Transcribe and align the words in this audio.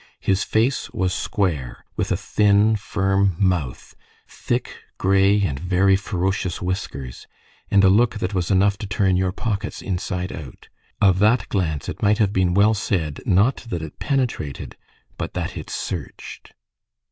His 0.19 0.43
face 0.43 0.89
was 0.89 1.13
square, 1.13 1.85
with 1.95 2.11
a 2.11 2.17
thin, 2.17 2.75
firm 2.75 3.35
mouth, 3.37 3.95
thick, 4.27 4.77
gray, 4.97 5.43
and 5.43 5.59
very 5.59 5.95
ferocious 5.95 6.59
whiskers, 6.59 7.27
and 7.69 7.83
a 7.83 7.87
look 7.89 8.15
that 8.15 8.33
was 8.33 8.49
enough 8.49 8.79
to 8.79 8.87
turn 8.87 9.15
your 9.15 9.31
pockets 9.31 9.79
inside 9.79 10.33
out. 10.33 10.69
Of 11.01 11.19
that 11.19 11.47
glance 11.49 11.87
it 11.87 12.01
might 12.01 12.17
have 12.17 12.33
been 12.33 12.55
well 12.55 12.73
said, 12.73 13.21
not 13.27 13.57
that 13.69 13.83
it 13.83 13.99
penetrated, 13.99 14.75
but 15.19 15.35
that 15.35 15.55
it 15.55 15.69
searched. 15.69 16.53